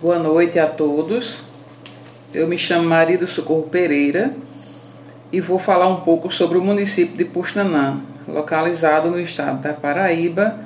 Boa 0.00 0.16
noite 0.16 0.60
a 0.60 0.66
todos. 0.68 1.42
Eu 2.32 2.46
me 2.46 2.56
chamo 2.56 2.88
Maria 2.88 3.18
do 3.18 3.26
Socorro 3.26 3.64
Pereira 3.64 4.32
e 5.32 5.40
vou 5.40 5.58
falar 5.58 5.88
um 5.88 6.02
pouco 6.02 6.30
sobre 6.30 6.56
o 6.56 6.62
município 6.62 7.16
de 7.16 7.24
Puxanã, 7.24 8.00
localizado 8.28 9.10
no 9.10 9.18
estado 9.18 9.60
da 9.60 9.72
Paraíba, 9.72 10.60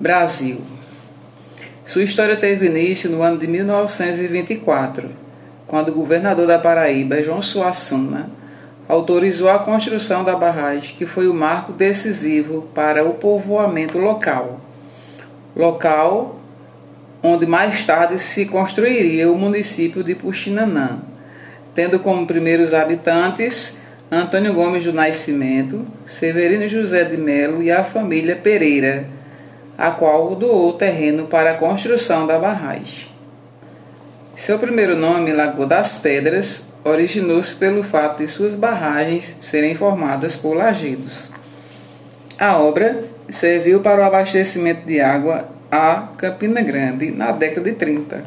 Brasil. 0.00 0.62
Sua 1.84 2.04
história 2.04 2.38
teve 2.38 2.64
início 2.64 3.10
no 3.10 3.22
ano 3.22 3.36
de 3.36 3.46
1924, 3.46 5.10
quando 5.66 5.90
o 5.90 5.94
governador 5.94 6.46
da 6.46 6.58
Paraíba, 6.58 7.22
João 7.22 7.42
Suassuna, 7.42 8.30
autorizou 8.88 9.50
a 9.50 9.58
construção 9.58 10.24
da 10.24 10.36
barragem, 10.36 10.96
que 10.96 11.04
foi 11.04 11.28
o 11.28 11.34
marco 11.34 11.70
decisivo 11.70 12.62
para 12.74 13.04
o 13.04 13.12
povoamento 13.12 13.98
local. 13.98 14.58
Local 15.54 16.40
onde 17.26 17.46
mais 17.46 17.86
tarde 17.86 18.18
se 18.18 18.44
construiria 18.44 19.32
o 19.32 19.38
município 19.38 20.04
de 20.04 20.14
Puxinanã, 20.14 20.98
tendo 21.74 21.98
como 21.98 22.26
primeiros 22.26 22.74
habitantes 22.74 23.78
Antônio 24.12 24.52
Gomes 24.52 24.84
do 24.84 24.92
Nascimento, 24.92 25.86
Severino 26.06 26.68
José 26.68 27.02
de 27.02 27.16
Melo 27.16 27.62
e 27.62 27.70
a 27.70 27.82
família 27.82 28.36
Pereira, 28.36 29.08
a 29.78 29.90
qual 29.90 30.36
doou 30.36 30.74
terreno 30.74 31.26
para 31.26 31.52
a 31.52 31.54
construção 31.54 32.26
da 32.26 32.38
barragem. 32.38 33.08
Seu 34.36 34.58
primeiro 34.58 34.94
nome, 34.94 35.32
Lagoa 35.32 35.66
das 35.66 35.98
Pedras, 36.00 36.66
originou-se 36.84 37.54
pelo 37.54 37.82
fato 37.82 38.18
de 38.18 38.28
suas 38.28 38.54
barragens 38.54 39.34
serem 39.42 39.74
formadas 39.74 40.36
por 40.36 40.54
lajedos. 40.54 41.32
A 42.38 42.58
obra 42.58 43.02
serviu 43.30 43.80
para 43.80 44.02
o 44.02 44.04
abastecimento 44.04 44.86
de 44.86 45.00
água 45.00 45.48
a 45.70 46.08
Campina 46.16 46.62
Grande 46.62 47.10
na 47.10 47.32
década 47.32 47.70
de 47.70 47.76
30. 47.76 48.24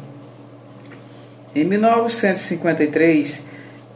Em 1.54 1.64
1953, 1.64 3.46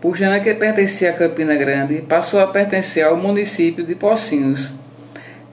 Pujana, 0.00 0.40
que 0.40 0.54
pertencia 0.54 1.10
a 1.10 1.12
Campina 1.12 1.54
Grande, 1.54 2.00
passou 2.02 2.40
a 2.40 2.46
pertencer 2.46 3.04
ao 3.04 3.14
município 3.16 3.84
de 3.84 3.94
Pocinhos, 3.94 4.72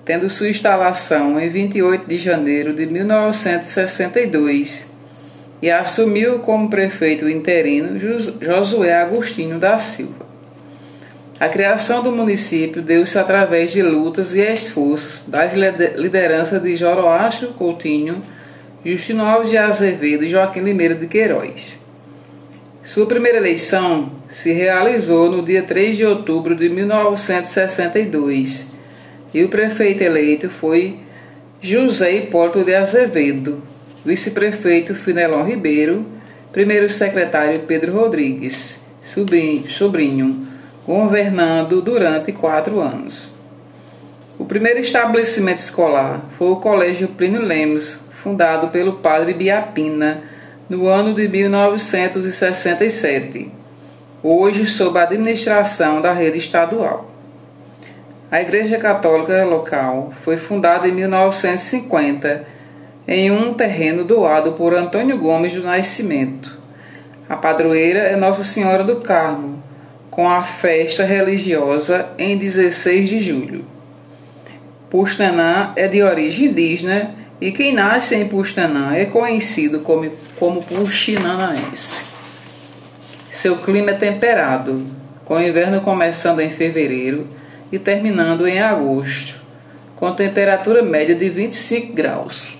tendo 0.05 0.29
sua 0.29 0.49
instalação 0.49 1.37
em 1.39 1.49
28 1.49 2.07
de 2.07 2.17
janeiro 2.17 2.73
de 2.73 2.85
1962 2.85 4.87
e 5.61 5.69
assumiu 5.69 6.39
como 6.39 6.69
prefeito 6.69 7.27
interino 7.27 7.99
Josué 8.41 8.93
Agostinho 8.93 9.59
da 9.59 9.77
Silva. 9.77 10.28
A 11.39 11.47
criação 11.47 12.03
do 12.03 12.11
município 12.11 12.81
deu-se 12.81 13.17
através 13.17 13.71
de 13.71 13.81
lutas 13.81 14.33
e 14.33 14.41
esforços 14.41 15.23
das 15.25 15.53
lideranças 15.53 16.61
de 16.61 16.75
Joroastro 16.75 17.53
Coutinho, 17.53 18.21
Justino 18.83 19.23
Alves 19.23 19.49
de 19.49 19.57
Azevedo 19.57 20.25
e 20.25 20.29
Joaquim 20.29 20.59
Limeira 20.59 20.95
de 20.95 21.07
Queiroz. 21.07 21.79
Sua 22.83 23.05
primeira 23.05 23.37
eleição 23.37 24.11
se 24.27 24.51
realizou 24.51 25.31
no 25.31 25.41
dia 25.41 25.63
3 25.63 25.95
de 25.95 26.05
outubro 26.05 26.53
de 26.53 26.67
1962 26.67 28.65
e 29.33 29.41
o 29.41 29.47
prefeito 29.47 30.01
eleito 30.01 30.49
foi 30.49 30.97
José 31.61 32.17
Hipólito 32.17 32.65
de 32.65 32.75
Azevedo, 32.75 33.63
vice-prefeito 34.03 34.93
Finelon 34.93 35.45
Ribeiro, 35.45 36.05
primeiro 36.51 36.89
secretário 36.89 37.61
Pedro 37.61 37.93
Rodrigues, 37.93 38.81
sobrinho, 39.01 40.48
governando 40.89 41.81
durante 41.83 42.31
quatro 42.31 42.79
anos. 42.79 43.31
O 44.39 44.45
primeiro 44.45 44.79
estabelecimento 44.79 45.59
escolar 45.59 46.21
foi 46.35 46.49
o 46.49 46.55
Colégio 46.55 47.09
Plínio 47.09 47.43
Lemos, 47.43 47.99
fundado 48.23 48.69
pelo 48.69 48.93
padre 48.93 49.35
Biapina 49.35 50.23
no 50.67 50.87
ano 50.87 51.13
de 51.13 51.27
1967, 51.27 53.51
hoje 54.23 54.65
sob 54.65 54.97
a 54.97 55.03
administração 55.03 56.01
da 56.01 56.11
rede 56.11 56.39
estadual. 56.39 57.11
A 58.31 58.41
Igreja 58.41 58.79
Católica 58.79 59.45
local 59.45 60.11
foi 60.23 60.37
fundada 60.37 60.87
em 60.87 60.91
1950 60.91 62.47
em 63.07 63.29
um 63.29 63.53
terreno 63.53 64.03
doado 64.03 64.53
por 64.53 64.73
Antônio 64.73 65.19
Gomes 65.19 65.53
do 65.53 65.61
Nascimento. 65.61 66.57
A 67.29 67.35
padroeira 67.35 67.99
é 67.99 68.15
Nossa 68.15 68.43
Senhora 68.43 68.83
do 68.83 69.01
Carmo, 69.01 69.58
com 70.19 70.29
a 70.29 70.43
festa 70.43 71.05
religiosa 71.05 72.09
em 72.17 72.37
16 72.37 73.07
de 73.07 73.19
julho. 73.21 73.63
Pustanã 74.89 75.71
é 75.77 75.87
de 75.87 76.03
origem 76.03 76.47
indígena 76.47 77.15
e 77.39 77.53
quem 77.53 77.73
nasce 77.73 78.15
em 78.15 78.27
Pustanã 78.27 78.93
é 78.93 79.05
conhecido 79.05 79.79
como, 79.79 80.11
como 80.37 80.61
puxinanaense. 80.61 82.03
Seu 83.31 83.59
clima 83.59 83.91
é 83.91 83.93
temperado, 83.93 84.87
com 85.23 85.35
o 85.35 85.41
inverno 85.41 85.79
começando 85.79 86.41
em 86.41 86.49
fevereiro 86.49 87.25
e 87.71 87.79
terminando 87.79 88.45
em 88.45 88.59
agosto, 88.59 89.39
com 89.95 90.11
temperatura 90.11 90.83
média 90.83 91.15
de 91.15 91.29
25 91.29 91.93
graus. 91.93 92.57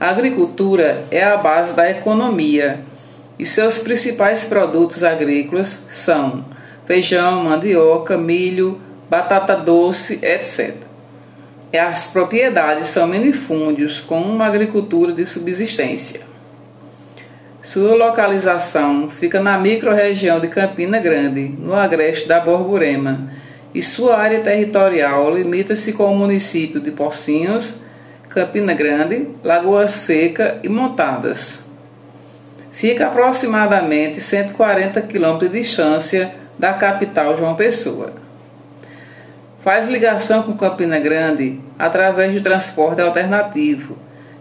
A 0.00 0.08
agricultura 0.08 1.04
é 1.12 1.22
a 1.22 1.36
base 1.36 1.76
da 1.76 1.88
economia 1.88 2.80
e 3.38 3.46
seus 3.46 3.78
principais 3.78 4.42
produtos 4.42 5.04
agrícolas 5.04 5.86
são 5.88 6.44
feijão, 6.86 7.44
mandioca, 7.44 8.16
milho, 8.16 8.80
batata 9.08 9.54
doce, 9.54 10.18
etc. 10.22 10.76
E 11.72 11.78
as 11.78 12.08
propriedades 12.08 12.88
são 12.88 13.06
minifúndios 13.06 14.00
com 14.00 14.20
uma 14.20 14.46
agricultura 14.46 15.12
de 15.12 15.24
subsistência. 15.24 16.20
Sua 17.62 17.94
localização 17.94 19.08
fica 19.08 19.40
na 19.40 19.56
microrregião 19.56 20.40
de 20.40 20.48
Campina 20.48 20.98
Grande, 20.98 21.48
no 21.48 21.74
agreste 21.74 22.26
da 22.26 22.40
Borborema, 22.40 23.30
e 23.74 23.82
sua 23.82 24.18
área 24.18 24.40
territorial 24.40 25.32
limita-se 25.32 25.92
com 25.92 26.12
o 26.12 26.16
município 26.16 26.80
de 26.80 26.90
Pocinhos, 26.90 27.76
Campina 28.28 28.74
Grande, 28.74 29.28
Lagoa 29.44 29.88
Seca 29.88 30.58
e 30.62 30.68
Montadas. 30.68 31.64
Fica 32.70 33.06
aproximadamente 33.06 34.20
140 34.20 35.00
quilômetros 35.02 35.50
de 35.50 35.58
distância 35.60 36.41
da 36.62 36.74
capital 36.74 37.36
João 37.36 37.56
Pessoa. 37.56 38.12
Faz 39.64 39.88
ligação 39.88 40.44
com 40.44 40.56
Campina 40.56 41.00
Grande 41.00 41.58
através 41.76 42.32
de 42.32 42.40
transporte 42.40 43.00
alternativo, 43.00 43.98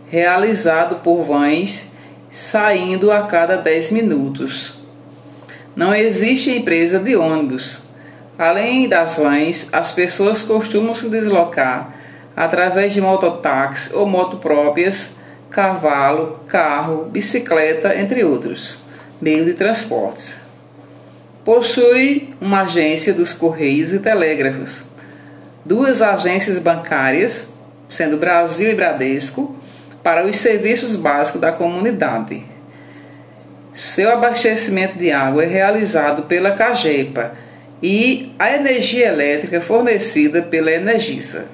realizado 0.08 0.98
por 0.98 1.24
vans 1.24 1.94
saindo 2.30 3.12
a 3.12 3.24
cada 3.24 3.58
10 3.58 3.92
minutos. 3.92 4.80
Não 5.76 5.96
existe 5.96 6.56
empresa 6.56 7.00
de 7.00 7.16
ônibus. 7.16 7.90
Além 8.38 8.88
das 8.88 9.18
vans, 9.18 9.70
as 9.74 9.92
pessoas 9.92 10.44
costumam 10.44 10.94
se 10.94 11.10
deslocar 11.10 11.92
através 12.38 12.94
de 12.94 13.02
mototáxi 13.02 13.96
ou 13.96 14.06
moto 14.06 14.38
próprias, 14.38 15.16
cavalo, 15.50 16.40
carro, 16.48 17.06
bicicleta, 17.06 17.98
entre 18.00 18.24
outros 18.24 18.78
meios 19.20 19.48
de 19.48 19.54
transportes. 19.54 20.41
Possui 21.44 22.36
uma 22.40 22.62
agência 22.62 23.14
dos 23.14 23.34
Correios 23.34 23.92
e 23.92 23.98
Telégrafos, 23.98 24.84
duas 25.66 26.00
agências 26.00 26.60
bancárias, 26.60 27.50
sendo 27.90 28.18
Brasil 28.18 28.70
e 28.70 28.76
Bradesco, 28.76 29.56
para 30.04 30.26
os 30.26 30.38
serviços 30.38 30.96
básicos 30.96 31.42
da 31.42 31.52
comunidade. 31.52 32.46
Seu 33.74 34.12
abastecimento 34.12 35.00
de 35.00 35.12
água 35.12 35.44
é 35.44 35.48
realizado 35.48 36.24
pela 36.24 36.52
Cagepa 36.52 37.32
e 37.82 38.32
a 38.38 38.56
energia 38.56 39.08
elétrica 39.08 39.60
fornecida 39.62 40.44
pela 40.44 40.72
Energisa. 40.72 41.46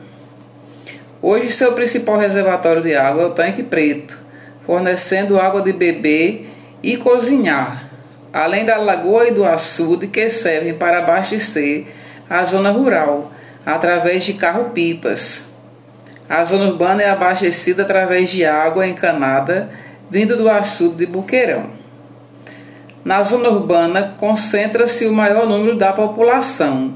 Hoje, 1.21 1.53
seu 1.53 1.71
principal 1.71 2.17
reservatório 2.17 2.81
de 2.81 2.93
água 2.93 3.23
é 3.23 3.25
o 3.25 3.31
Tanque 3.31 3.63
Preto, 3.63 4.19
fornecendo 4.65 5.39
água 5.39 5.61
de 5.61 5.71
beber 5.71 6.49
e 6.83 6.97
cozinhar, 6.97 7.86
além 8.37 8.65
da 8.65 8.77
lagoa 8.77 9.27
e 9.27 9.31
do 9.31 9.43
açude 9.43 10.05
que 10.05 10.29
servem 10.29 10.75
para 10.75 10.99
abastecer 10.99 11.87
a 12.29 12.45
zona 12.45 12.69
rural 12.69 13.31
através 13.65 14.25
de 14.25 14.33
carro-pipas. 14.33 15.51
A 16.29 16.43
zona 16.43 16.65
urbana 16.65 17.01
é 17.01 17.09
abastecida 17.09 17.81
através 17.81 18.29
de 18.29 18.45
água 18.45 18.85
encanada 18.85 19.71
vinda 20.07 20.37
do 20.37 20.47
açude 20.47 20.97
de 20.97 21.05
Buqueirão. 21.07 21.71
Na 23.03 23.23
zona 23.23 23.49
urbana 23.49 24.13
concentra-se 24.19 25.07
o 25.07 25.13
maior 25.13 25.47
número 25.47 25.75
da 25.75 25.91
população, 25.91 26.93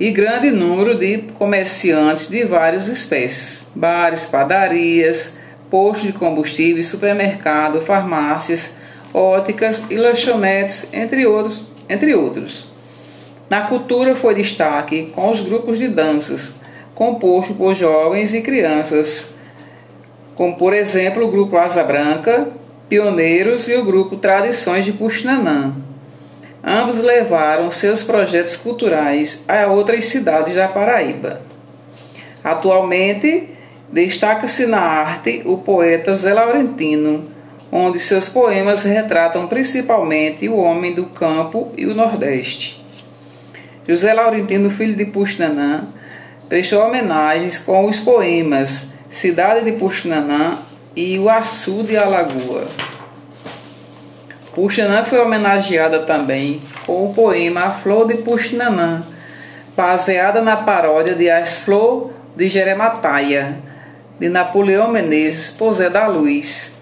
e 0.00 0.10
grande 0.10 0.50
número 0.50 0.98
de 0.98 1.18
comerciantes 1.38 2.28
de 2.28 2.44
várias 2.44 2.88
espécies: 2.88 3.68
bares, 3.72 4.26
padarias, 4.26 5.38
postos 5.70 6.08
de 6.08 6.12
combustível, 6.12 6.82
supermercado, 6.82 7.80
farmácias, 7.82 8.74
óticas 9.16 9.82
e 9.88 9.96
lanchonetes, 9.96 10.88
entre 10.92 11.26
outros, 11.26 11.64
entre 11.88 12.14
outros. 12.14 12.70
Na 13.48 13.62
cultura 13.62 14.14
foi 14.14 14.34
destaque 14.34 15.10
com 15.14 15.30
os 15.30 15.40
grupos 15.40 15.78
de 15.78 15.88
danças, 15.88 16.60
composto 16.94 17.54
por 17.54 17.74
jovens 17.74 18.34
e 18.34 18.42
crianças, 18.42 19.34
como 20.34 20.56
por 20.56 20.74
exemplo 20.74 21.24
o 21.24 21.30
grupo 21.30 21.56
Asa 21.56 21.82
Branca, 21.82 22.48
Pioneiros 22.90 23.68
e 23.68 23.74
o 23.74 23.84
grupo 23.84 24.16
Tradições 24.16 24.84
de 24.84 24.92
Puxinanã. 24.92 25.74
Ambos 26.62 26.98
levaram 26.98 27.70
seus 27.70 28.02
projetos 28.02 28.54
culturais 28.56 29.44
a 29.48 29.66
outras 29.68 30.04
cidades 30.06 30.54
da 30.54 30.68
Paraíba. 30.68 31.40
Atualmente, 32.44 33.48
destaca-se 33.90 34.66
na 34.66 34.80
arte 34.80 35.42
o 35.46 35.58
poeta 35.58 36.14
Zé 36.16 36.34
Laurentino, 36.34 37.35
onde 37.70 37.98
seus 37.98 38.28
poemas 38.28 38.82
retratam 38.82 39.46
principalmente 39.46 40.48
o 40.48 40.56
homem 40.56 40.94
do 40.94 41.06
campo 41.06 41.72
e 41.76 41.86
o 41.86 41.94
Nordeste. 41.94 42.84
José 43.86 44.12
Laurentino, 44.12 44.70
filho 44.70 44.96
de 44.96 45.04
Puxinanã, 45.04 45.88
prestou 46.48 46.84
homenagens 46.84 47.58
com 47.58 47.86
os 47.86 48.00
poemas 48.00 48.94
Cidade 49.10 49.64
de 49.64 49.72
Puxinanã 49.78 50.58
e 50.94 51.18
o 51.18 51.30
Açu 51.30 51.82
de 51.82 51.96
Alagoa. 51.96 52.66
Puxinanã 54.54 55.04
foi 55.04 55.18
homenageada 55.20 56.00
também 56.00 56.60
com 56.86 57.06
o 57.06 57.14
poema 57.14 57.64
A 57.64 57.70
Flor 57.70 58.06
de 58.06 58.14
Puxinanã, 58.18 59.04
baseada 59.76 60.40
na 60.40 60.56
paródia 60.56 61.14
de 61.14 61.30
As 61.30 61.60
Flor 61.60 62.10
de 62.34 62.48
Jeremataia, 62.48 63.58
de 64.18 64.28
Napoleão 64.28 64.90
Menezes 64.90 65.50
Posé 65.50 65.90
da 65.90 66.06
Luz. 66.06 66.75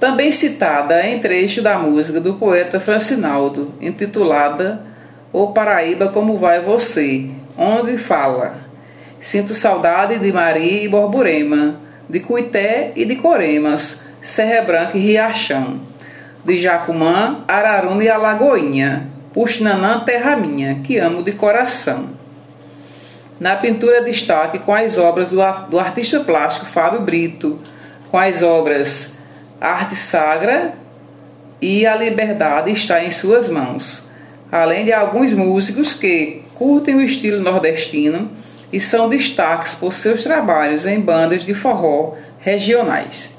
Também 0.00 0.32
citada 0.32 1.06
em 1.06 1.18
trecho 1.18 1.60
da 1.60 1.78
música 1.78 2.18
do 2.18 2.34
poeta 2.34 2.80
Francinaldo, 2.80 3.74
intitulada 3.82 4.80
O 5.30 5.48
Paraíba 5.48 6.08
Como 6.08 6.38
Vai 6.38 6.62
Você, 6.62 7.28
onde 7.54 7.98
fala: 7.98 8.56
Sinto 9.20 9.54
saudade 9.54 10.18
de 10.18 10.32
Maria 10.32 10.82
e 10.82 10.88
Borborema 10.88 11.78
de 12.08 12.18
Cuité 12.18 12.92
e 12.96 13.04
de 13.04 13.14
Coremas, 13.16 14.06
Serra 14.22 14.62
Branca 14.62 14.96
e 14.96 15.00
Riachão, 15.00 15.82
de 16.44 16.58
Jacumã, 16.58 17.44
Araruna 17.46 18.02
e 18.02 18.08
Alagoinha, 18.08 19.06
Puxinanã, 19.34 20.00
terra 20.00 20.34
minha, 20.34 20.80
que 20.82 20.98
amo 20.98 21.22
de 21.22 21.32
coração. 21.32 22.08
Na 23.38 23.54
pintura 23.54 24.02
destaque 24.02 24.58
com 24.58 24.74
as 24.74 24.96
obras 24.96 25.30
do, 25.30 25.40
do 25.68 25.78
artista 25.78 26.20
plástico 26.20 26.66
Fábio 26.66 27.02
Brito, 27.02 27.60
com 28.10 28.18
as 28.18 28.42
obras 28.42 29.19
Arte 29.60 29.94
Sagra 29.94 30.74
e 31.60 31.86
A 31.86 31.94
Liberdade 31.94 32.70
está 32.72 33.04
em 33.04 33.10
suas 33.10 33.48
mãos, 33.48 34.08
além 34.50 34.84
de 34.84 34.92
alguns 34.92 35.32
músicos 35.32 35.92
que 35.92 36.42
curtem 36.54 36.94
o 36.94 37.00
estilo 37.00 37.42
nordestino 37.42 38.30
e 38.72 38.80
são 38.80 39.08
destaques 39.08 39.74
por 39.74 39.92
seus 39.92 40.22
trabalhos 40.22 40.86
em 40.86 41.00
bandas 41.00 41.44
de 41.44 41.54
forró 41.54 42.14
regionais. 42.38 43.34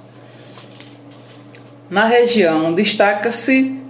Na 1.89 2.06
região 2.06 2.73
destaca-se 2.73 3.81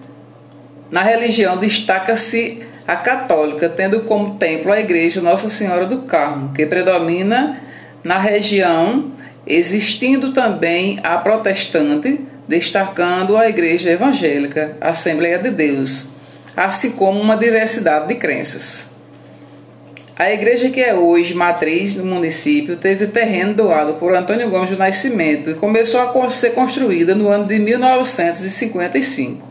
na 0.91 1.01
religião 1.03 1.57
destaca-se 1.57 2.63
a 2.85 2.97
católica, 2.97 3.69
tendo 3.69 4.01
como 4.01 4.35
templo 4.35 4.73
a 4.73 4.79
igreja 4.79 5.21
Nossa 5.21 5.49
Senhora 5.49 5.85
do 5.85 5.99
Carmo, 5.99 6.53
que 6.53 6.65
predomina 6.65 7.61
na 8.03 8.17
região, 8.17 9.11
existindo 9.53 10.33
também 10.33 10.99
a 11.03 11.17
protestante, 11.17 12.21
destacando 12.47 13.37
a 13.37 13.49
igreja 13.49 13.91
evangélica, 13.91 14.75
Assembleia 14.79 15.37
de 15.39 15.51
Deus, 15.51 16.07
assim 16.55 16.91
como 16.91 17.19
uma 17.19 17.35
diversidade 17.37 18.07
de 18.07 18.15
crenças. 18.15 18.91
A 20.15 20.31
igreja 20.31 20.69
que 20.69 20.79
é 20.79 20.93
hoje 20.93 21.33
matriz 21.33 21.95
do 21.95 22.05
município 22.05 22.77
teve 22.77 23.07
terreno 23.07 23.55
doado 23.55 23.95
por 23.95 24.13
Antônio 24.13 24.49
Gomes 24.49 24.69
do 24.69 24.77
Nascimento 24.77 25.49
e 25.49 25.55
começou 25.55 25.99
a 25.99 26.29
ser 26.29 26.51
construída 26.51 27.15
no 27.15 27.29
ano 27.29 27.45
de 27.45 27.57
1955. 27.57 29.49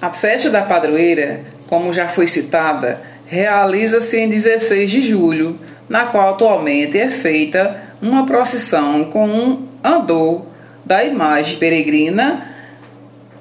A 0.00 0.10
festa 0.10 0.50
da 0.50 0.62
padroeira, 0.62 1.44
como 1.66 1.92
já 1.92 2.08
foi 2.08 2.26
citada, 2.26 3.13
realiza-se 3.26 4.18
em 4.18 4.28
16 4.28 4.90
de 4.90 5.02
julho, 5.02 5.58
na 5.88 6.06
qual 6.06 6.34
atualmente 6.34 6.98
é 6.98 7.08
feita 7.08 7.82
uma 8.00 8.26
procissão 8.26 9.04
com 9.04 9.26
um 9.26 9.68
andor 9.82 10.46
da 10.84 11.04
imagem 11.04 11.58
peregrina 11.58 12.46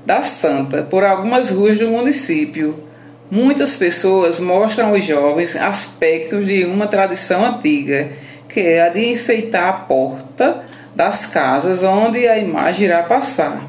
da 0.06 0.22
Santa 0.22 0.84
por 0.84 1.04
algumas 1.04 1.50
ruas 1.50 1.80
do 1.80 1.88
município. 1.88 2.84
Muitas 3.30 3.78
pessoas 3.78 4.40
mostram 4.40 4.90
aos 4.90 5.04
jovens 5.04 5.56
aspectos 5.56 6.46
de 6.46 6.66
uma 6.66 6.88
tradição 6.88 7.46
antiga, 7.46 8.12
que 8.48 8.60
é 8.60 8.82
a 8.82 8.90
de 8.90 9.12
enfeitar 9.12 9.70
a 9.70 9.74
porta 9.74 10.64
das 10.96 11.26
casas 11.26 11.82
onde 11.82 12.28
a 12.28 12.38
imagem 12.38 12.86
irá 12.86 13.02
passar. 13.04 13.68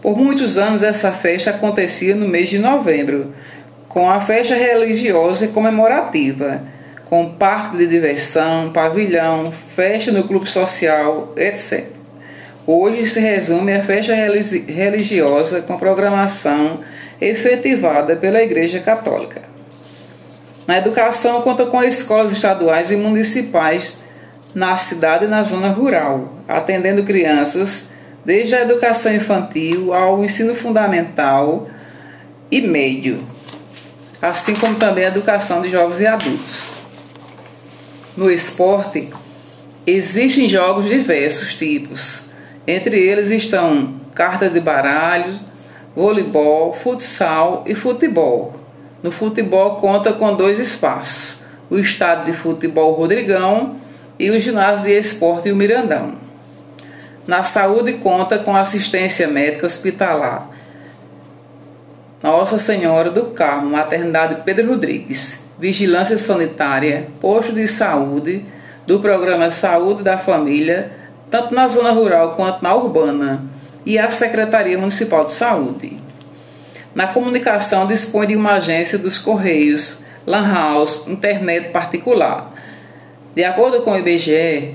Por 0.00 0.16
muitos 0.16 0.56
anos 0.56 0.82
essa 0.82 1.10
festa 1.10 1.50
acontecia 1.50 2.14
no 2.14 2.28
mês 2.28 2.48
de 2.48 2.58
novembro, 2.58 3.34
com 3.98 4.08
a 4.08 4.20
festa 4.20 4.54
religiosa 4.54 5.46
e 5.46 5.48
comemorativa, 5.48 6.62
com 7.06 7.30
parque 7.30 7.78
de 7.78 7.84
diversão, 7.88 8.70
pavilhão, 8.70 9.52
festa 9.74 10.12
no 10.12 10.22
clube 10.22 10.48
social, 10.48 11.32
etc. 11.36 11.86
Hoje 12.64 13.08
se 13.08 13.18
resume 13.18 13.74
a 13.74 13.82
festa 13.82 14.14
religiosa 14.14 15.62
com 15.62 15.76
programação 15.76 16.78
efetivada 17.20 18.14
pela 18.14 18.40
Igreja 18.40 18.78
Católica. 18.78 19.42
Na 20.64 20.78
educação, 20.78 21.42
conta 21.42 21.66
com 21.66 21.82
escolas 21.82 22.30
estaduais 22.30 22.92
e 22.92 22.96
municipais 22.96 24.00
na 24.54 24.76
cidade 24.76 25.24
e 25.24 25.28
na 25.28 25.42
zona 25.42 25.70
rural, 25.70 26.34
atendendo 26.46 27.02
crianças 27.02 27.90
desde 28.24 28.54
a 28.54 28.62
educação 28.62 29.12
infantil 29.12 29.92
ao 29.92 30.22
ensino 30.22 30.54
fundamental 30.54 31.66
e 32.48 32.60
médio, 32.60 33.26
assim 34.20 34.54
como 34.54 34.76
também 34.76 35.04
a 35.04 35.08
educação 35.08 35.62
de 35.62 35.70
jovens 35.70 36.00
e 36.00 36.06
adultos. 36.06 36.62
No 38.16 38.30
esporte, 38.30 39.10
existem 39.86 40.48
jogos 40.48 40.86
diversos 40.86 41.54
tipos, 41.54 42.30
entre 42.66 42.98
eles 42.98 43.30
estão 43.30 43.94
cartas 44.14 44.52
de 44.52 44.60
baralho, 44.60 45.38
voleibol, 45.94 46.74
futsal 46.74 47.64
e 47.66 47.74
futebol. 47.74 48.56
No 49.02 49.12
futebol 49.12 49.76
conta 49.76 50.12
com 50.12 50.34
dois 50.34 50.58
espaços: 50.58 51.40
o 51.70 51.78
estádio 51.78 52.32
de 52.32 52.38
futebol 52.38 52.92
Rodrigão 52.94 53.76
e 54.18 54.30
o 54.30 54.40
ginásio 54.40 54.86
de 54.86 54.98
esporte 54.98 55.50
o 55.50 55.56
Mirandão. 55.56 56.16
Na 57.26 57.44
saúde 57.44 57.94
conta 57.94 58.38
com 58.38 58.56
assistência 58.56 59.28
médica 59.28 59.66
hospitalar. 59.66 60.50
Nossa 62.22 62.58
Senhora 62.58 63.10
do 63.10 63.26
Carmo, 63.26 63.70
Maternidade 63.70 64.42
Pedro 64.44 64.70
Rodrigues, 64.70 65.44
Vigilância 65.58 66.18
Sanitária, 66.18 67.08
Posto 67.20 67.52
de 67.52 67.68
Saúde, 67.68 68.44
do 68.86 69.00
Programa 69.00 69.50
Saúde 69.50 70.02
da 70.02 70.18
Família 70.18 70.98
tanto 71.30 71.54
na 71.54 71.68
zona 71.68 71.90
rural 71.92 72.34
quanto 72.34 72.62
na 72.62 72.74
urbana, 72.74 73.44
e 73.84 73.98
a 73.98 74.10
Secretaria 74.10 74.78
Municipal 74.78 75.24
de 75.24 75.32
Saúde. 75.32 75.98
Na 76.94 77.06
comunicação, 77.06 77.86
dispõe 77.86 78.26
de 78.26 78.36
uma 78.36 78.54
agência 78.54 78.98
dos 78.98 79.18
Correios, 79.18 80.02
Lan 80.26 80.52
House, 80.52 81.06
internet 81.06 81.70
particular. 81.70 82.52
De 83.34 83.44
acordo 83.44 83.82
com 83.82 83.92
o 83.92 83.98
IBGE, 83.98 84.74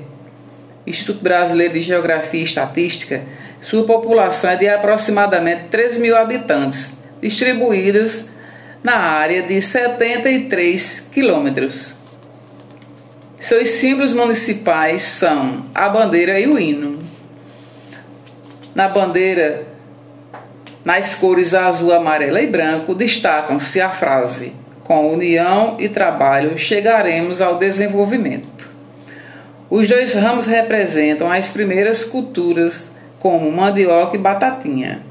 Instituto 0.85 1.21
Brasileiro 1.21 1.73
de 1.73 1.81
Geografia 1.81 2.39
e 2.39 2.43
Estatística, 2.43 3.21
sua 3.61 3.83
população 3.85 4.51
é 4.51 4.55
de 4.55 4.67
aproximadamente 4.67 5.65
13 5.69 5.99
mil 5.99 6.17
habitantes, 6.17 6.97
distribuídas 7.23 8.29
na 8.83 8.97
área 8.97 9.41
de 9.43 9.61
73 9.61 11.09
quilômetros. 11.11 11.95
Seus 13.39 13.69
símbolos 13.69 14.13
municipais 14.13 15.03
são 15.03 15.65
a 15.73 15.89
bandeira 15.89 16.39
e 16.39 16.47
o 16.47 16.59
hino. 16.59 16.99
Na 18.75 18.87
bandeira, 18.87 19.65
nas 20.83 21.15
cores 21.15 21.53
azul, 21.53 21.93
amarela 21.93 22.41
e 22.41 22.47
branco, 22.47 22.93
destacam-se 22.93 23.79
a 23.79 23.89
frase: 23.89 24.53
Com 24.83 25.13
união 25.13 25.77
e 25.79 25.87
trabalho 25.87 26.57
chegaremos 26.57 27.41
ao 27.41 27.57
desenvolvimento. 27.57 28.69
Os 29.69 29.89
dois 29.89 30.13
ramos 30.13 30.45
representam 30.45 31.31
as 31.31 31.51
primeiras 31.51 32.03
culturas, 32.03 32.91
como 33.19 33.51
mandioca 33.51 34.15
e 34.15 34.19
batatinha. 34.19 35.01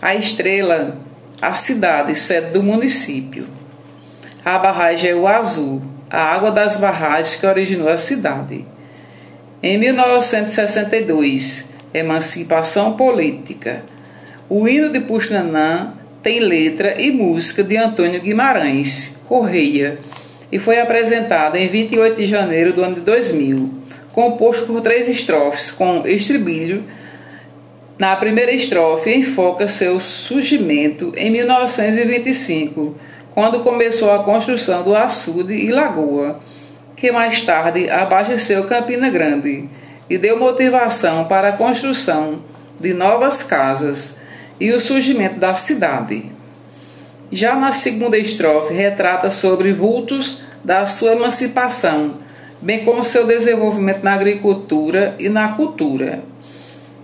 A 0.00 0.14
estrela, 0.14 0.96
a 1.40 1.54
cidade 1.54 2.14
sede 2.16 2.50
do 2.50 2.62
município. 2.62 3.46
A 4.44 4.58
barragem 4.58 5.10
é 5.10 5.14
o 5.14 5.28
azul, 5.28 5.82
a 6.10 6.20
água 6.20 6.50
das 6.50 6.78
barragens 6.78 7.36
que 7.36 7.46
originou 7.46 7.88
a 7.88 7.96
cidade. 7.96 8.64
Em 9.62 9.78
1962, 9.78 11.68
Emancipação 11.94 12.94
Política. 12.94 13.84
O 14.48 14.68
hino 14.68 14.90
de 14.90 15.00
Puxnanã 15.00 15.94
tem 16.22 16.40
letra 16.40 17.00
e 17.00 17.10
música 17.10 17.62
de 17.62 17.76
Antônio 17.76 18.20
Guimarães 18.20 19.16
Correia 19.26 19.98
e 20.50 20.58
foi 20.58 20.80
apresentado 20.80 21.56
em 21.56 21.68
28 21.68 22.16
de 22.16 22.26
janeiro 22.26 22.72
do 22.72 22.82
ano 22.82 22.96
de 22.96 23.02
2000, 23.02 23.70
composto 24.12 24.66
por 24.66 24.80
três 24.80 25.08
estrofes 25.08 25.70
com 25.70 26.06
estribilho. 26.06 26.84
Na 27.98 28.14
primeira 28.14 28.52
estrofe, 28.52 29.12
enfoca 29.12 29.66
seu 29.66 29.98
surgimento 29.98 31.12
em 31.16 31.30
1925, 31.30 32.94
quando 33.34 33.58
começou 33.64 34.12
a 34.12 34.22
construção 34.22 34.84
do 34.84 34.94
açude 34.94 35.54
e 35.54 35.72
lagoa, 35.72 36.38
que 36.94 37.10
mais 37.10 37.40
tarde 37.40 37.90
abasteceu 37.90 38.62
Campina 38.66 39.10
Grande 39.10 39.68
e 40.08 40.16
deu 40.16 40.38
motivação 40.38 41.24
para 41.24 41.48
a 41.48 41.56
construção 41.56 42.44
de 42.78 42.94
novas 42.94 43.42
casas 43.42 44.16
e 44.60 44.70
o 44.70 44.80
surgimento 44.80 45.40
da 45.40 45.54
cidade. 45.54 46.30
Já 47.32 47.56
na 47.56 47.72
segunda 47.72 48.16
estrofe, 48.16 48.74
retrata 48.74 49.28
sobre 49.28 49.72
vultos 49.72 50.40
da 50.62 50.86
sua 50.86 51.14
emancipação, 51.14 52.18
bem 52.62 52.84
como 52.84 53.02
seu 53.02 53.26
desenvolvimento 53.26 54.04
na 54.04 54.14
agricultura 54.14 55.16
e 55.18 55.28
na 55.28 55.48
cultura. 55.48 56.22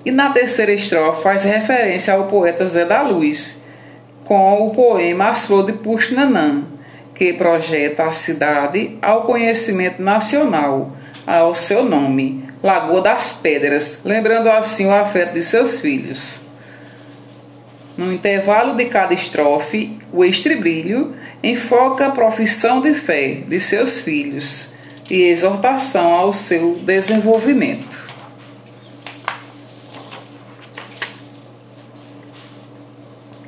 E 0.04 0.10
na 0.10 0.30
terceira 0.30 0.72
estrofe 0.72 1.22
faz 1.22 1.44
referência 1.44 2.12
ao 2.12 2.24
poeta 2.26 2.66
Zé 2.66 2.84
da 2.84 3.02
Luz, 3.02 3.62
com 4.24 4.66
o 4.66 4.74
poema 4.74 5.30
As 5.30 5.46
Flores 5.46 5.74
de 5.74 5.82
Puxnanã, 5.82 6.64
que 7.14 7.32
projeta 7.32 8.04
a 8.04 8.12
cidade 8.12 8.98
ao 9.00 9.22
conhecimento 9.22 10.02
nacional, 10.02 10.92
ao 11.26 11.54
seu 11.54 11.84
nome, 11.84 12.44
Lagoa 12.62 13.00
das 13.00 13.34
Pedras, 13.42 14.00
lembrando 14.04 14.48
assim 14.50 14.86
o 14.86 14.94
afeto 14.94 15.34
de 15.34 15.42
seus 15.42 15.80
filhos. 15.80 16.40
No 17.96 18.12
intervalo 18.12 18.74
de 18.74 18.86
cada 18.86 19.14
estrofe, 19.14 19.98
o 20.12 20.24
estribilho 20.24 21.14
enfoca 21.42 22.06
a 22.06 22.10
profissão 22.10 22.80
de 22.80 22.92
fé 22.92 23.42
de 23.46 23.60
seus 23.60 24.00
filhos 24.00 24.72
e 25.08 25.22
exortação 25.24 26.12
ao 26.12 26.32
seu 26.32 26.74
desenvolvimento. 26.82 28.03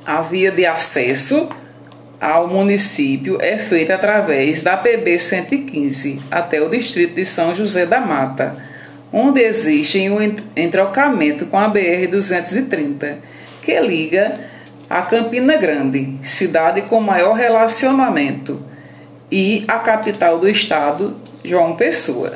A 0.07 0.21
via 0.21 0.53
de 0.53 0.65
acesso 0.65 1.49
ao 2.21 2.47
município 2.47 3.39
é 3.41 3.59
feita 3.59 3.97
através 3.97 4.63
da 4.63 4.77
PB 4.77 5.19
115 5.19 6.21
até 6.31 6.63
o 6.63 6.69
distrito 6.69 7.17
de 7.17 7.27
São 7.27 7.53
José 7.53 7.85
da 7.85 7.99
Mata, 7.99 8.55
onde 9.13 9.41
existe 9.41 10.09
um 10.09 10.23
entrocamento 10.55 11.47
com 11.47 11.59
a 11.59 11.67
BR 11.67 12.07
230 12.09 13.19
que 13.61 13.81
liga 13.81 14.49
a 14.89 15.03
Campina 15.03 15.57
Grande, 15.57 16.21
cidade 16.23 16.83
com 16.83 17.01
maior 17.01 17.35
relacionamento, 17.35 18.65
e 19.29 19.65
a 19.67 19.81
capital 19.81 20.39
do 20.39 20.49
estado, 20.49 21.17
João 21.43 21.75
Pessoa. 21.75 22.33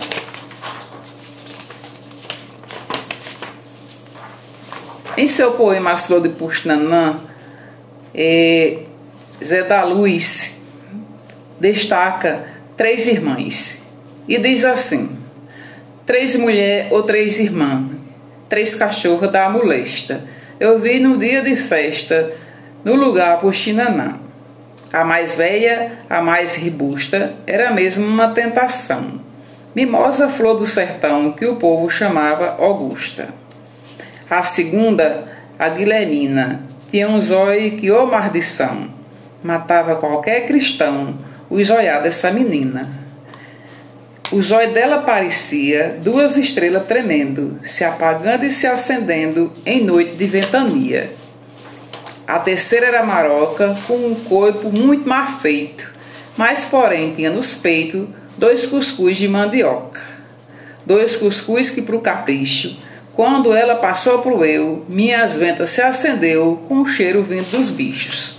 Em 5.16 5.28
seu 5.28 5.52
poema 5.52 5.92
As 5.92 6.06
Flores 6.08 6.32
de 6.32 6.36
Puxnanã, 6.36 7.29
é, 8.14 8.78
Zé 9.42 9.62
da 9.62 9.84
Luz 9.84 10.58
destaca 11.58 12.44
três 12.76 13.06
irmãs 13.06 13.82
e 14.28 14.38
diz 14.38 14.64
assim: 14.64 15.18
três 16.06 16.36
mulheres 16.36 16.92
ou 16.92 17.02
três 17.02 17.38
irmãs, 17.38 17.90
três 18.48 18.74
cachorros 18.74 19.30
da 19.30 19.48
molesta 19.48 20.22
eu 20.60 20.78
vi 20.78 21.00
no 21.00 21.16
dia 21.16 21.40
de 21.40 21.56
festa, 21.56 22.34
no 22.84 22.94
lugar 22.94 23.40
por 23.40 23.54
Chinanã. 23.54 24.20
A 24.92 25.02
mais 25.02 25.36
velha, 25.36 26.00
a 26.08 26.20
mais 26.20 26.62
robusta, 26.62 27.32
era 27.46 27.70
mesmo 27.70 28.06
uma 28.06 28.28
tentação. 28.28 29.22
Mimosa 29.74 30.28
flor 30.28 30.58
do 30.58 30.66
sertão, 30.66 31.32
que 31.32 31.46
o 31.46 31.56
povo 31.56 31.88
chamava 31.88 32.56
Augusta. 32.62 33.28
A 34.28 34.42
segunda, 34.42 35.24
a 35.58 35.70
Guilhermina, 35.70 36.60
tinha 36.90 37.08
um 37.08 37.20
zóio 37.20 37.76
que, 37.76 37.90
ô 37.90 38.06
maldição, 38.06 38.88
matava 39.42 39.96
qualquer 39.96 40.46
cristão, 40.46 41.18
o 41.48 41.62
zóiar 41.62 42.02
dessa 42.02 42.30
menina. 42.30 42.88
O 44.32 44.40
zóio 44.42 44.72
dela 44.72 44.98
parecia 44.98 45.98
duas 46.02 46.36
estrelas 46.36 46.86
tremendo, 46.86 47.58
se 47.64 47.84
apagando 47.84 48.44
e 48.44 48.50
se 48.50 48.66
acendendo 48.66 49.52
em 49.66 49.84
noite 49.84 50.16
de 50.16 50.26
ventania. 50.26 51.12
A 52.26 52.38
terceira 52.38 52.86
era 52.86 53.04
maroca, 53.04 53.76
com 53.88 53.94
um 53.94 54.14
corpo 54.14 54.70
muito 54.70 55.08
mal 55.08 55.40
feito, 55.40 55.92
mas 56.36 56.64
porém 56.64 57.12
tinha 57.12 57.30
nos 57.30 57.54
peitos 57.54 58.06
dois 58.38 58.66
cuscuz 58.66 59.16
de 59.16 59.26
mandioca. 59.26 60.00
Dois 60.86 61.16
cuscuz 61.16 61.70
que, 61.70 61.82
pro 61.82 62.00
capricho, 62.00 62.78
quando 63.20 63.54
ela 63.54 63.74
passou 63.74 64.20
pro 64.20 64.46
eu, 64.46 64.82
minhas 64.88 65.36
ventas 65.36 65.68
se 65.68 65.82
acendeu 65.82 66.64
com 66.66 66.80
o 66.80 66.86
cheiro 66.86 67.22
vindo 67.22 67.50
dos 67.50 67.70
bichos. 67.70 68.38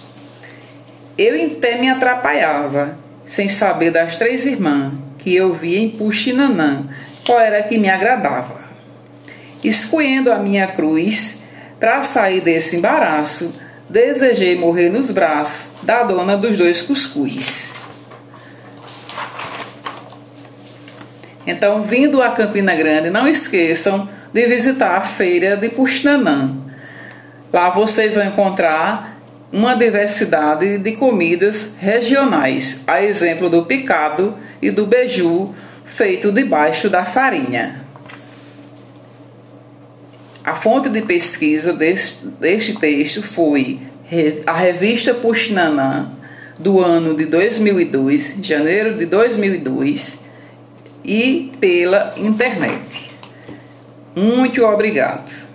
Eu 1.15 1.35
até 1.45 1.77
me 1.77 1.87
atrapalhava, 1.87 2.97
sem 3.23 3.47
saber 3.47 3.91
das 3.91 4.17
três 4.17 4.43
irmãs, 4.43 4.93
que 5.19 5.35
eu 5.35 5.53
via 5.53 5.77
em 5.77 5.91
Puxinanã, 5.91 6.85
qual 7.23 7.39
era 7.39 7.61
que 7.61 7.77
me 7.77 7.91
agradava. 7.91 8.59
Escolhendo 9.63 10.31
a 10.31 10.39
minha 10.39 10.65
cruz, 10.65 11.43
para 11.79 12.01
sair 12.01 12.41
desse 12.41 12.75
embaraço, 12.75 13.53
desejei 13.87 14.57
morrer 14.57 14.89
nos 14.89 15.11
braços 15.11 15.73
da 15.83 16.01
dona 16.01 16.35
dos 16.35 16.57
dois 16.57 16.81
cuscuz. 16.81 17.71
Então, 21.45 21.83
vindo 21.83 22.19
a 22.19 22.31
Campina 22.31 22.73
Grande, 22.73 23.11
não 23.11 23.27
esqueçam 23.27 24.09
de 24.33 24.45
visitar 24.45 24.97
a 24.97 25.01
feira 25.01 25.57
de 25.57 25.69
Puxinanã. 25.69 26.55
Lá 27.51 27.69
vocês 27.69 28.15
vão 28.15 28.25
encontrar 28.25 29.19
uma 29.51 29.75
diversidade 29.75 30.77
de 30.77 30.93
comidas 30.93 31.75
regionais, 31.77 32.83
a 32.87 33.03
exemplo 33.03 33.49
do 33.49 33.65
picado 33.65 34.37
e 34.61 34.71
do 34.71 34.85
beiju 34.85 35.53
feito 35.85 36.31
debaixo 36.31 36.89
da 36.89 37.03
farinha. 37.03 37.81
A 40.43 40.55
fonte 40.55 40.89
de 40.89 41.01
pesquisa 41.01 41.73
deste, 41.73 42.25
deste 42.25 42.79
texto 42.79 43.21
foi 43.21 43.79
a 44.47 44.53
revista 44.53 45.13
Puxinanã 45.13 46.09
do 46.57 46.79
ano 46.79 47.15
de 47.15 47.25
2002, 47.25 48.35
janeiro 48.41 48.97
de 48.97 49.05
2002, 49.05 50.19
e 51.03 51.51
pela 51.59 52.13
internet. 52.17 53.10
Muito 54.15 54.63
obrigado. 54.65 55.50